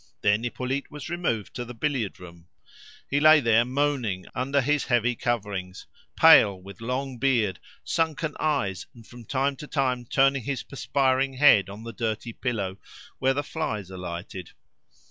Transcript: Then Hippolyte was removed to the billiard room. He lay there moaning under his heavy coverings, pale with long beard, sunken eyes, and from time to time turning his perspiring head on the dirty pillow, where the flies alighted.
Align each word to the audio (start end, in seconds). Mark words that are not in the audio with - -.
Then 0.21 0.43
Hippolyte 0.43 0.89
was 0.89 1.09
removed 1.11 1.53
to 1.53 1.63
the 1.63 1.75
billiard 1.75 2.19
room. 2.19 2.47
He 3.07 3.19
lay 3.19 3.39
there 3.39 3.63
moaning 3.63 4.25
under 4.33 4.59
his 4.59 4.85
heavy 4.85 5.15
coverings, 5.15 5.85
pale 6.15 6.59
with 6.59 6.81
long 6.81 7.19
beard, 7.19 7.59
sunken 7.83 8.35
eyes, 8.39 8.87
and 8.95 9.05
from 9.05 9.25
time 9.25 9.57
to 9.57 9.67
time 9.67 10.05
turning 10.07 10.41
his 10.43 10.63
perspiring 10.63 11.33
head 11.33 11.69
on 11.69 11.83
the 11.83 11.93
dirty 11.93 12.33
pillow, 12.33 12.77
where 13.19 13.35
the 13.35 13.43
flies 13.43 13.91
alighted. 13.91 14.49